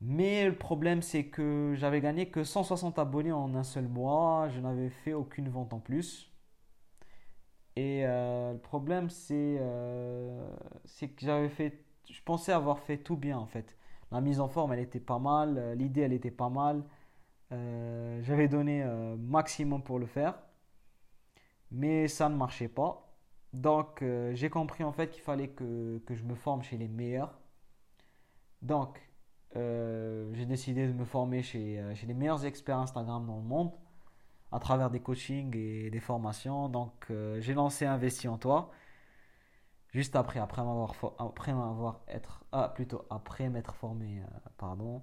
Mais 0.00 0.46
le 0.46 0.54
problème, 0.56 1.02
c'est 1.02 1.26
que 1.26 1.74
j'avais 1.76 2.00
gagné 2.00 2.30
que 2.30 2.44
160 2.44 2.98
abonnés 2.98 3.32
en 3.32 3.54
un 3.54 3.64
seul 3.64 3.88
mois. 3.88 4.48
Je 4.48 4.60
n'avais 4.60 4.90
fait 4.90 5.12
aucune 5.12 5.48
vente 5.48 5.72
en 5.72 5.80
plus. 5.80 6.30
Et 7.76 8.04
euh, 8.06 8.52
le 8.54 8.58
problème, 8.58 9.08
euh, 9.30 10.50
c'est 10.84 11.08
que 11.08 11.24
j'avais 11.24 11.48
fait. 11.48 11.84
Je 12.10 12.20
pensais 12.24 12.52
avoir 12.52 12.80
fait 12.80 12.98
tout 12.98 13.16
bien 13.16 13.38
en 13.38 13.46
fait. 13.46 13.76
La 14.10 14.20
mise 14.20 14.40
en 14.40 14.48
forme, 14.48 14.72
elle 14.72 14.80
était 14.80 15.00
pas 15.00 15.18
mal. 15.18 15.74
L'idée, 15.76 16.02
elle 16.02 16.12
était 16.12 16.30
pas 16.30 16.48
mal. 16.48 16.84
Euh, 17.52 18.20
j'avais 18.22 18.48
donné 18.48 18.84
maximum 19.18 19.82
pour 19.82 19.98
le 19.98 20.06
faire. 20.06 20.38
Mais 21.70 22.08
ça 22.08 22.28
ne 22.28 22.36
marchait 22.36 22.68
pas. 22.68 23.14
Donc, 23.52 24.04
j'ai 24.34 24.50
compris 24.50 24.84
en 24.84 24.92
fait 24.92 25.10
qu'il 25.10 25.22
fallait 25.22 25.48
que, 25.48 25.98
que 26.06 26.14
je 26.14 26.24
me 26.24 26.34
forme 26.34 26.62
chez 26.62 26.76
les 26.78 26.88
meilleurs. 26.88 27.38
Donc, 28.62 29.07
euh, 29.56 30.30
j'ai 30.34 30.46
décidé 30.46 30.86
de 30.86 30.92
me 30.92 31.04
former 31.04 31.42
chez, 31.42 31.80
euh, 31.80 31.94
chez, 31.94 32.06
les 32.06 32.14
meilleurs 32.14 32.44
experts 32.44 32.78
Instagram 32.78 33.26
dans 33.26 33.36
le 33.36 33.42
monde 33.42 33.72
à 34.52 34.58
travers 34.58 34.90
des 34.90 35.00
coachings 35.00 35.56
et 35.56 35.90
des 35.90 36.00
formations. 36.00 36.68
Donc, 36.68 37.06
euh, 37.10 37.40
j'ai 37.40 37.54
lancé 37.54 37.86
Investi 37.86 38.28
en 38.28 38.38
toi. 38.38 38.70
Juste 39.92 40.16
après, 40.16 40.38
après 40.40 40.62
m'avoir, 40.62 40.94
après 41.18 41.54
m'avoir 41.54 42.02
être, 42.08 42.44
ah, 42.52 42.68
plutôt 42.68 43.06
après 43.10 43.48
m'être 43.48 43.74
formé, 43.74 44.22
pardon. 44.58 45.02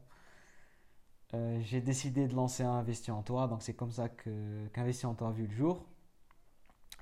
j'ai 1.33 1.81
décidé 1.81 2.27
de 2.27 2.35
lancer 2.35 2.63
Investi 2.63 3.11
en 3.11 3.23
toi. 3.23 3.47
Donc, 3.47 3.63
c'est 3.63 3.73
comme 3.73 3.91
ça 3.91 4.09
que, 4.09 4.67
qu'Investi 4.73 5.05
en 5.07 5.15
toi 5.15 5.29
a 5.29 5.31
vu 5.31 5.47
le 5.47 5.53
jour. 5.53 5.85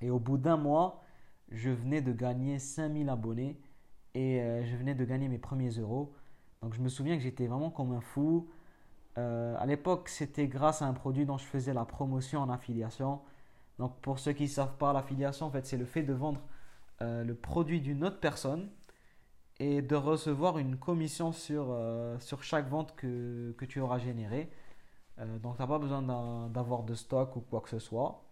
Et 0.01 0.09
au 0.09 0.19
bout 0.19 0.37
d'un 0.37 0.57
mois, 0.57 1.03
je 1.49 1.69
venais 1.69 2.01
de 2.01 2.13
gagner 2.13 2.57
5000 2.57 3.09
abonnés 3.09 3.59
et 4.15 4.39
je 4.65 4.75
venais 4.77 4.95
de 4.95 5.05
gagner 5.05 5.27
mes 5.27 5.39
premiers 5.39 5.71
euros. 5.71 6.13
Donc 6.63 6.73
je 6.73 6.81
me 6.81 6.87
souviens 6.87 7.17
que 7.17 7.21
j'étais 7.21 7.45
vraiment 7.45 7.69
comme 7.69 7.91
un 7.91 7.99
fou. 7.99 8.47
Euh, 9.17 9.55
à 9.59 9.65
l'époque, 9.65 10.07
c'était 10.07 10.47
grâce 10.47 10.81
à 10.81 10.85
un 10.85 10.93
produit 10.93 11.25
dont 11.25 11.37
je 11.37 11.43
faisais 11.43 11.73
la 11.73 11.83
promotion 11.83 12.39
en 12.39 12.49
affiliation. 12.49 13.19
Donc 13.79 13.99
pour 13.99 14.17
ceux 14.17 14.31
qui 14.31 14.43
ne 14.43 14.47
savent 14.47 14.77
pas, 14.77 14.93
l'affiliation, 14.93 15.47
en 15.47 15.51
fait, 15.51 15.65
c'est 15.65 15.77
le 15.77 15.85
fait 15.85 16.03
de 16.03 16.13
vendre 16.13 16.39
euh, 17.01 17.23
le 17.25 17.35
produit 17.35 17.81
d'une 17.81 18.05
autre 18.05 18.19
personne 18.19 18.69
et 19.59 19.81
de 19.81 19.95
recevoir 19.95 20.57
une 20.57 20.77
commission 20.77 21.33
sur, 21.33 21.67
euh, 21.69 22.17
sur 22.19 22.43
chaque 22.43 22.69
vente 22.69 22.95
que, 22.95 23.53
que 23.57 23.65
tu 23.65 23.81
auras 23.81 23.99
générée. 23.99 24.49
donc 25.41 25.57
tu 25.57 25.61
n'as 25.61 25.67
pas 25.67 25.79
besoin 25.79 26.01
d'avoir 26.49 26.83
de 26.83 26.95
stock 26.95 27.35
ou 27.35 27.41
quoi 27.41 27.61
que 27.61 27.69
ce 27.69 27.79
soit. 27.79 28.23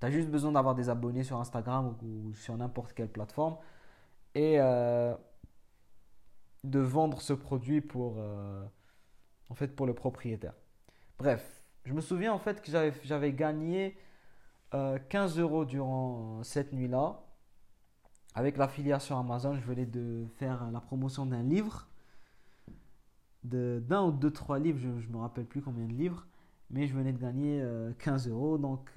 Tu 0.00 0.06
as 0.06 0.10
juste 0.10 0.30
besoin 0.30 0.52
d'avoir 0.52 0.74
des 0.74 0.88
abonnés 0.88 1.24
sur 1.24 1.40
Instagram 1.40 1.96
ou, 2.02 2.28
ou 2.28 2.34
sur 2.34 2.56
n'importe 2.56 2.92
quelle 2.94 3.10
plateforme. 3.10 3.56
Et 4.34 4.58
de 6.64 6.80
vendre 6.80 7.20
ce 7.20 7.34
produit 7.34 7.80
pour, 7.80 8.16
euh, 8.18 8.64
en 9.50 9.54
fait, 9.54 9.76
pour 9.76 9.86
le 9.86 9.94
propriétaire. 9.94 10.54
Bref, 11.18 11.62
je 11.84 11.92
me 11.92 12.00
souviens 12.00 12.32
en 12.32 12.38
fait 12.38 12.62
que 12.62 12.72
j'avais 13.04 13.32
gagné 13.32 13.96
15 14.72 15.38
euh, 15.38 15.42
euros 15.42 15.64
durant 15.64 16.42
cette 16.42 16.72
nuit-là. 16.72 17.20
Avec 18.34 18.56
l'affiliation 18.56 19.16
Amazon, 19.20 19.54
je 19.54 19.60
venais 19.60 19.86
de 19.86 20.26
faire 20.38 20.68
la 20.72 20.80
promotion 20.80 21.24
d'un 21.24 21.42
livre, 21.42 21.86
d'un 23.44 24.02
ou 24.02 24.10
deux, 24.10 24.32
trois 24.32 24.58
livres, 24.58 24.80
je 24.80 24.88
ne 24.88 25.12
me 25.12 25.18
rappelle 25.18 25.44
plus 25.44 25.62
combien 25.62 25.86
de 25.86 25.92
livres, 25.92 26.26
mais 26.70 26.88
je 26.88 26.94
venais 26.94 27.12
de 27.12 27.18
gagner 27.18 27.62
15 27.98 28.26
euh, 28.26 28.30
euros. 28.32 28.58
Donc, 28.58 28.90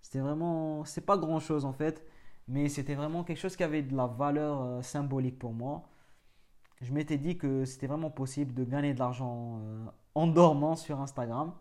c'était 0.00 0.20
vraiment, 0.20 0.84
c'est 0.84 1.04
pas 1.04 1.18
grand 1.18 1.40
chose 1.40 1.64
en 1.64 1.72
fait. 1.72 2.06
mais 2.48 2.68
c'était 2.68 2.94
vraiment 2.94 3.24
quelque 3.24 3.38
chose 3.40 3.56
qui 3.56 3.64
avait 3.64 3.82
de 3.82 3.94
la 3.94 4.06
valeur 4.06 4.82
symbolique 4.84 5.38
pour 5.38 5.52
moi. 5.52 5.88
Je 6.82 6.92
m'étais 6.92 7.18
dit 7.18 7.38
que 7.38 7.64
c'était 7.64 7.86
vraiment 7.86 8.10
possible 8.10 8.54
de 8.54 8.64
gagner 8.64 8.94
de 8.94 8.98
l'argent 8.98 9.60
euh, 9.62 9.84
en 10.14 10.26
dormant 10.26 10.76
sur 10.76 11.00
Instagram. 11.00 11.52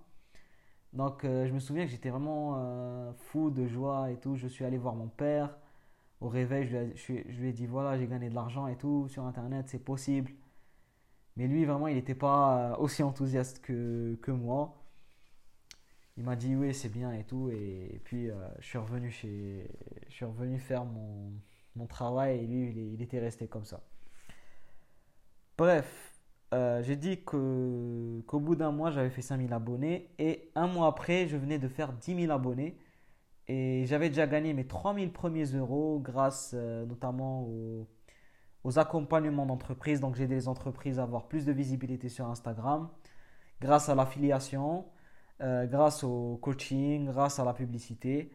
Donc 0.93 1.23
je 1.23 1.51
me 1.51 1.59
souviens 1.59 1.83
que 1.83 1.91
j'étais 1.91 2.09
vraiment 2.09 3.13
fou 3.17 3.49
de 3.49 3.67
joie 3.67 4.11
et 4.11 4.15
tout. 4.17 4.37
Je 4.37 4.47
suis 4.47 4.63
allé 4.63 4.77
voir 4.77 4.95
mon 4.95 5.09
père. 5.09 5.57
Au 6.21 6.29
réveil, 6.29 6.65
je 6.95 7.13
lui 7.13 7.49
ai 7.49 7.51
dit 7.51 7.65
voilà, 7.65 7.97
j'ai 7.97 8.07
gagné 8.07 8.29
de 8.29 8.35
l'argent 8.35 8.67
et 8.67 8.77
tout 8.77 9.09
sur 9.09 9.25
Internet, 9.25 9.65
c'est 9.67 9.83
possible. 9.83 10.31
Mais 11.35 11.47
lui, 11.47 11.65
vraiment, 11.65 11.87
il 11.87 11.95
n'était 11.95 12.15
pas 12.15 12.77
aussi 12.79 13.03
enthousiaste 13.03 13.61
que, 13.61 14.17
que 14.21 14.31
moi 14.31 14.85
il 16.17 16.23
m'a 16.23 16.35
dit 16.35 16.55
oui 16.55 16.73
c'est 16.73 16.89
bien 16.89 17.11
et 17.13 17.23
tout 17.23 17.49
et, 17.49 18.01
puis 18.03 18.29
euh, 18.29 18.35
je 18.59 18.67
suis 18.67 18.77
revenu 18.77 19.11
chez 19.11 19.69
je 20.07 20.13
suis 20.13 20.25
revenu 20.25 20.59
faire 20.59 20.85
mon, 20.85 21.33
mon 21.75 21.87
travail 21.87 22.39
et 22.39 22.47
lui 22.47 22.93
il, 22.93 23.01
était 23.01 23.19
resté 23.19 23.47
comme 23.47 23.65
ça 23.65 23.81
bref 25.57 26.13
euh, 26.53 26.81
j'ai 26.83 26.95
dit 26.95 27.23
que 27.23 28.21
qu'au 28.27 28.39
bout 28.39 28.55
d'un 28.55 28.71
mois 28.71 28.91
j'avais 28.91 29.09
fait 29.09 29.21
5000 29.21 29.51
abonnés 29.53 30.09
et 30.19 30.51
un 30.55 30.67
mois 30.67 30.87
après 30.87 31.27
je 31.27 31.37
venais 31.37 31.59
de 31.59 31.67
faire 31.67 31.93
10 31.93 32.21
000 32.21 32.31
abonnés 32.31 32.77
et 33.47 33.85
j'avais 33.87 34.09
déjà 34.09 34.27
gagné 34.27 34.53
mes 34.53 34.67
3000 34.67 35.11
premiers 35.11 35.45
euros 35.45 35.99
grâce 36.03 36.51
euh, 36.55 36.85
notamment 36.85 37.43
aux, 37.43 37.87
aux 38.63 38.79
accompagnements 38.79 39.45
d'entreprises 39.45 39.99
donc 39.99 40.15
j'ai 40.15 40.23
aidé 40.25 40.35
les 40.35 40.47
entreprises 40.47 40.99
à 40.99 41.03
avoir 41.03 41.27
plus 41.27 41.45
de 41.45 41.51
visibilité 41.51 42.09
sur 42.09 42.27
Instagram 42.27 42.89
grâce 43.61 43.89
à 43.89 43.95
l'affiliation 43.95 44.85
euh, 45.41 45.65
grâce 45.65 46.03
au 46.03 46.37
coaching, 46.41 47.07
grâce 47.07 47.39
à 47.39 47.45
la 47.45 47.53
publicité. 47.53 48.31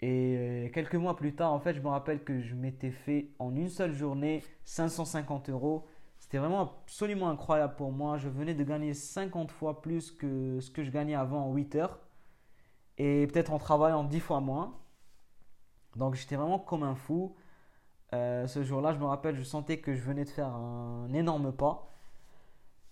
Et 0.00 0.70
quelques 0.74 0.94
mois 0.94 1.16
plus 1.16 1.34
tard, 1.34 1.52
en 1.52 1.60
fait, 1.60 1.74
je 1.74 1.80
me 1.80 1.88
rappelle 1.88 2.24
que 2.24 2.40
je 2.40 2.54
m'étais 2.54 2.90
fait 2.90 3.30
en 3.38 3.54
une 3.54 3.68
seule 3.68 3.92
journée 3.94 4.42
550 4.64 5.50
euros. 5.50 5.86
C'était 6.30 6.38
vraiment 6.38 6.60
absolument 6.84 7.28
incroyable 7.28 7.74
pour 7.74 7.90
moi. 7.90 8.16
Je 8.16 8.28
venais 8.28 8.54
de 8.54 8.62
gagner 8.62 8.94
50 8.94 9.50
fois 9.50 9.82
plus 9.82 10.12
que 10.12 10.60
ce 10.60 10.70
que 10.70 10.84
je 10.84 10.92
gagnais 10.92 11.16
avant 11.16 11.46
en 11.46 11.52
8 11.52 11.74
heures. 11.74 11.98
Et 12.98 13.26
peut-être 13.26 13.52
en 13.52 13.58
travaillant 13.58 14.04
10 14.04 14.20
fois 14.20 14.38
moins. 14.38 14.78
Donc 15.96 16.14
j'étais 16.14 16.36
vraiment 16.36 16.60
comme 16.60 16.84
un 16.84 16.94
fou. 16.94 17.34
Euh, 18.12 18.46
ce 18.46 18.62
jour-là, 18.62 18.92
je 18.92 19.00
me 19.00 19.06
rappelle, 19.06 19.34
je 19.34 19.42
sentais 19.42 19.78
que 19.78 19.92
je 19.92 20.02
venais 20.02 20.22
de 20.24 20.28
faire 20.28 20.46
un 20.46 21.12
énorme 21.14 21.50
pas. 21.50 21.90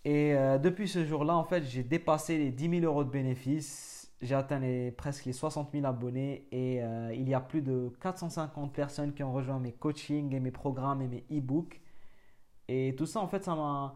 Et 0.05 0.35
euh, 0.35 0.59
depuis 0.59 0.89
ce 0.89 1.05
jour-là, 1.05 1.37
en 1.37 1.45
fait, 1.45 1.63
j'ai 1.63 1.85
dépassé 1.85 2.39
les 2.39 2.51
10 2.51 2.81
000 2.81 2.93
euros 2.93 3.05
de 3.05 3.11
bénéfices. 3.11 4.13
J'ai 4.21 4.35
atteint 4.35 4.61
presque 4.97 5.27
les 5.27 5.33
60 5.33 5.71
000 5.75 5.87
abonnés 5.87 6.49
et 6.51 6.83
euh, 6.83 7.15
il 7.15 7.29
y 7.29 7.35
a 7.35 7.41
plus 7.41 7.63
de 7.63 7.93
450 8.01 8.73
personnes 8.73 9.15
qui 9.15 9.23
ont 9.23 9.33
rejoint 9.33 9.61
mes 9.61 9.71
coachings 9.71 10.35
et 10.35 10.41
mes 10.41 10.51
programmes 10.51 11.03
et 11.03 11.07
mes 11.07 11.25
e-books. 11.31 11.81
Et 12.69 12.95
tout 12.97 13.07
ça, 13.07 13.21
en 13.21 13.29
fait, 13.29 13.45
ça 13.45 13.55
m'a, 13.55 13.95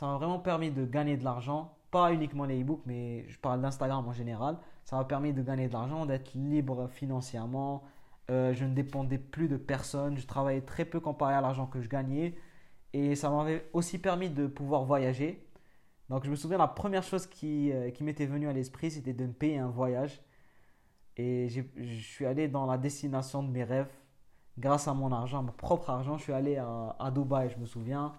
vraiment 0.00 0.38
permis 0.38 0.70
de 0.70 0.84
gagner 0.84 1.16
de 1.16 1.24
l'argent. 1.24 1.76
Pas 1.90 2.12
uniquement 2.12 2.44
les 2.44 2.60
e-books, 2.62 2.82
mais 2.86 3.28
je 3.28 3.38
parle 3.38 3.60
d'Instagram 3.60 4.06
en 4.06 4.12
général. 4.12 4.58
Ça 4.84 4.96
m'a 4.96 5.04
permis 5.04 5.32
de 5.32 5.42
gagner 5.42 5.68
de 5.68 5.72
l'argent, 5.72 6.06
d'être 6.06 6.34
libre 6.34 6.88
financièrement. 6.88 7.84
Euh, 8.30 8.54
je 8.54 8.64
ne 8.64 8.74
dépendais 8.74 9.18
plus 9.18 9.48
de 9.48 9.56
personne. 9.56 10.16
Je 10.18 10.26
travaillais 10.26 10.62
très 10.62 10.84
peu 10.84 11.00
comparé 11.00 11.34
à 11.34 11.40
l'argent 11.40 11.66
que 11.66 11.80
je 11.80 11.88
gagnais. 11.88 12.36
Et 12.92 13.16
ça 13.16 13.30
m'avait 13.30 13.68
aussi 13.72 13.98
permis 13.98 14.30
de 14.30 14.46
pouvoir 14.46 14.84
voyager. 14.84 15.46
Donc 16.10 16.24
je 16.24 16.30
me 16.30 16.36
souviens, 16.36 16.58
la 16.58 16.68
première 16.68 17.02
chose 17.02 17.26
qui, 17.26 17.72
euh, 17.72 17.90
qui 17.90 18.04
m'était 18.04 18.26
venue 18.26 18.48
à 18.48 18.52
l'esprit, 18.52 18.90
c'était 18.90 19.12
de 19.12 19.26
me 19.26 19.32
payer 19.32 19.58
un 19.58 19.68
voyage. 19.68 20.20
Et 21.16 21.48
je 21.48 22.00
suis 22.00 22.26
allé 22.26 22.48
dans 22.48 22.66
la 22.66 22.78
destination 22.78 23.42
de 23.42 23.48
mes 23.50 23.64
rêves. 23.64 23.88
Grâce 24.58 24.86
à 24.88 24.94
mon 24.94 25.10
argent, 25.12 25.42
mon 25.42 25.52
propre 25.52 25.90
argent, 25.90 26.16
je 26.16 26.22
suis 26.22 26.32
allé 26.32 26.56
à, 26.56 27.10
Dubaï, 27.10 27.50
je 27.50 27.58
me 27.58 27.66
souviens. 27.66 28.12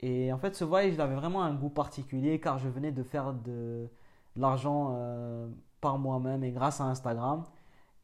Et 0.00 0.32
en 0.32 0.38
fait, 0.38 0.56
ce 0.56 0.64
voyage, 0.64 0.94
il 0.94 1.00
avait 1.00 1.14
vraiment 1.14 1.42
un 1.42 1.54
goût 1.54 1.68
particulier 1.68 2.40
car 2.40 2.58
je 2.58 2.68
venais 2.68 2.90
de 2.90 3.02
faire 3.02 3.32
de, 3.34 3.88
l'argent 4.36 4.94
euh, 4.96 5.48
par 5.80 5.98
moi-même 5.98 6.42
et 6.44 6.52
grâce 6.52 6.80
à 6.80 6.84
Instagram. 6.84 7.44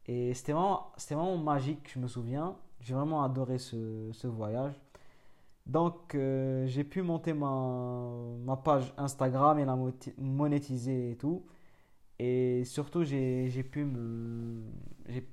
Et 0.05 0.33
c'était 0.33 0.53
vraiment, 0.53 0.91
vraiment 1.09 1.37
magique, 1.37 1.91
je 1.93 1.99
me 1.99 2.07
souviens. 2.07 2.55
J'ai 2.81 2.93
vraiment 2.93 3.23
adoré 3.23 3.57
ce, 3.57 4.09
ce 4.11 4.27
voyage. 4.27 4.73
Donc, 5.65 6.15
euh, 6.15 6.65
j'ai 6.67 6.83
pu 6.83 7.01
monter 7.01 7.33
ma, 7.33 8.09
ma, 8.45 8.57
page 8.57 8.93
Instagram 8.97 9.59
et 9.59 9.65
la 9.65 9.77
monétiser 10.17 11.11
et 11.11 11.15
tout. 11.15 11.43
Et 12.19 12.65
surtout, 12.65 13.03
j'ai 13.03 13.47
pu, 13.63 13.87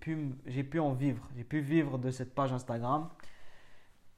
pu, 0.00 0.62
pu 0.70 0.78
en 0.78 0.92
vivre. 0.92 1.28
J'ai 1.36 1.44
pu 1.44 1.60
vivre 1.60 1.98
de 1.98 2.10
cette 2.10 2.34
page 2.34 2.52
Instagram. 2.52 3.08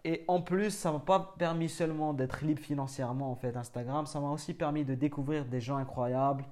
Et 0.04 0.25
en 0.28 0.40
plus, 0.40 0.70
ça 0.70 0.92
m'a 0.92 1.00
pas 1.00 1.34
permis 1.38 1.68
seulement 1.68 2.14
d'être 2.14 2.44
libre 2.44 2.60
financièrement, 2.60 3.30
en 3.30 3.34
fait, 3.37 3.56
Instagram. 3.56 4.06
Ça 4.06 4.20
m'a 4.20 4.30
aussi 4.30 4.54
permis 4.54 4.84
de 4.84 4.94
découvrir 4.94 5.44
des 5.46 5.60
gens 5.60 5.76
incroyables 5.76 6.44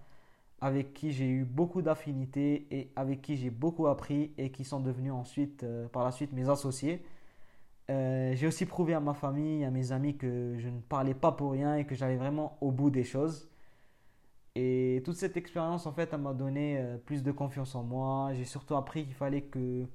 avec 0.61 0.95
qui 0.95 1.13
j'ai 1.13 1.29
eu 1.29 1.45
beaucoup 1.45 1.83
d'affinités 1.83 2.67
et 2.71 2.91
avec 2.97 3.21
qui 3.23 3.37
j'ai 3.37 3.51
beaucoup 3.51 3.87
appris 3.89 4.33
et 4.39 4.51
qui 4.51 4.65
sont 4.65 4.81
devenus 4.81 5.13
ensuite, 5.13 5.63
euh, 5.65 5.87
par 5.89 6.05
la 6.05 6.11
suite, 6.11 6.33
mes 6.33 6.49
associés. 6.49 7.05
Euh, 7.91 8.35
j'ai 8.35 8.47
aussi 8.47 8.67
prouvé 8.67 8.95
à 8.95 9.01
ma 9.01 9.15
famille, 9.15 9.65
à 9.65 9.71
mes 9.71 9.93
amis 9.93 10.17
que 10.17 10.57
je 10.59 10.69
ne 10.69 10.81
parlais 10.81 11.15
pas 11.15 11.33
pour 11.33 11.53
rien 11.53 11.77
et 11.77 11.85
que 11.85 11.95
j'allais 11.95 12.17
vraiment 12.17 12.57
au 12.61 12.73
bout 12.73 12.91
des 12.91 13.05
choses. 13.05 13.49
Et 14.57 15.03
toute 15.05 15.17
cette 15.17 15.37
expérience, 15.37 15.87
en 15.87 15.93
fait, 15.93 16.13
m'a 16.15 16.33
donné 16.33 16.79
euh, 16.79 16.97
plus 16.99 17.23
de 17.23 17.31
confiance 17.33 17.75
en 17.75 17.83
moi. 17.83 18.33
J'ai 18.35 18.45
surtout 18.45 18.75
appris 18.75 19.05
qu'il 19.05 19.15
fallait 19.15 19.43
que, 19.43 19.87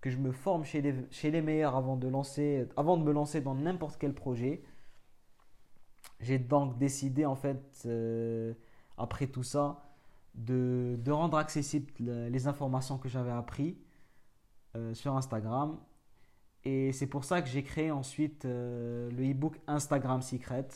que 0.00 0.10
je 0.10 0.18
me 0.18 0.32
forme 0.32 0.64
chez 0.64 0.82
les, 0.82 0.94
chez 1.10 1.30
les 1.30 1.42
meilleurs 1.42 1.76
avant 1.76 1.96
de, 1.96 2.08
lancer, 2.08 2.66
avant 2.76 2.96
de 2.96 3.04
me 3.04 3.12
lancer 3.12 3.40
dans 3.40 3.54
n'importe 3.54 3.98
quel 3.98 4.14
projet. 4.14 4.62
J'ai 6.20 6.38
donc 6.38 6.76
décidé, 6.78 7.24
en 7.24 7.36
fait, 7.36 7.82
euh, 7.86 8.52
après 8.98 9.28
tout 9.28 9.44
ça, 9.44 9.94
de, 10.34 10.96
de 10.98 11.12
rendre 11.12 11.38
accessibles 11.38 11.92
les 12.28 12.46
informations 12.48 12.98
que 12.98 13.08
j'avais 13.08 13.32
apprises 13.32 13.76
sur 14.92 15.16
Instagram 15.16 15.76
et 16.64 16.92
c'est 16.92 17.06
pour 17.06 17.24
ça 17.24 17.40
que 17.40 17.48
j'ai 17.48 17.62
créé 17.62 17.90
ensuite 17.90 18.44
euh, 18.44 19.10
le 19.10 19.30
e-book 19.30 19.58
Instagram 19.66 20.20
Secret. 20.20 20.68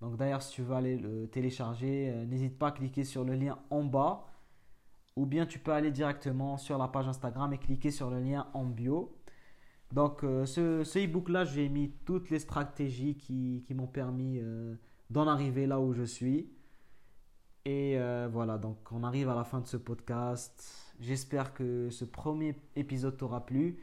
Donc 0.00 0.16
d'ailleurs, 0.16 0.42
si 0.42 0.52
tu 0.52 0.62
veux 0.62 0.74
aller 0.74 0.96
le 0.96 1.28
télécharger, 1.28 2.10
euh, 2.10 2.24
n'hésite 2.24 2.58
pas 2.58 2.68
à 2.68 2.72
cliquer 2.72 3.04
sur 3.04 3.24
le 3.24 3.34
lien 3.34 3.58
en 3.70 3.84
bas. 3.84 4.26
Ou 5.16 5.26
bien 5.26 5.46
tu 5.46 5.58
peux 5.58 5.72
aller 5.72 5.90
directement 5.90 6.56
sur 6.56 6.78
la 6.78 6.86
page 6.88 7.08
Instagram 7.08 7.52
et 7.52 7.58
cliquer 7.58 7.90
sur 7.90 8.10
le 8.10 8.20
lien 8.20 8.46
en 8.54 8.64
bio. 8.64 9.16
Donc 9.92 10.22
euh, 10.22 10.46
ce, 10.46 10.84
ce 10.84 10.98
e-book 11.00 11.28
là, 11.28 11.44
j'ai 11.44 11.68
mis 11.68 11.90
toutes 12.04 12.30
les 12.30 12.38
stratégies 12.38 13.16
qui, 13.16 13.64
qui 13.66 13.74
m'ont 13.74 13.86
permis 13.88 14.40
d'en 15.10 15.26
arriver 15.26 15.66
là 15.66 15.80
où 15.80 15.92
je 15.92 16.04
suis. 16.04 16.50
Et 17.64 17.98
voilà, 18.30 18.56
donc 18.56 18.78
on 18.92 19.02
arrive 19.02 19.28
à 19.28 19.34
la 19.34 19.44
fin 19.44 19.60
de 19.60 19.66
ce 19.66 19.76
podcast. 19.76 20.94
J'espère 21.00 21.52
que 21.52 21.90
ce 21.90 22.04
premier 22.04 22.54
épisode 22.76 23.16
t'aura 23.16 23.44
plu. 23.44 23.78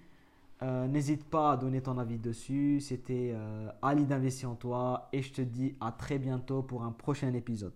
Euh, 0.64 0.88
n'hésite 0.88 1.26
pas 1.30 1.54
à 1.54 1.58
donner 1.58 1.82
ton 1.82 1.98
avis 1.98 2.18
dessus. 2.20 2.80
C'était 2.80 3.32
euh, 3.34 3.70
Ali 3.82 4.06
d'investir 4.06 4.50
en 4.52 4.56
toi 4.56 5.10
et 5.14 5.22
je 5.22 5.34
te 5.34 5.42
dis 5.42 5.76
à 5.82 5.92
très 5.92 6.18
bientôt 6.18 6.64
pour 6.64 6.84
un 6.84 6.92
prochain 6.92 7.34
épisode. 7.34 7.74